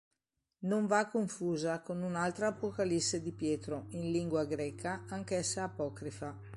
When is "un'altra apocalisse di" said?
2.01-3.33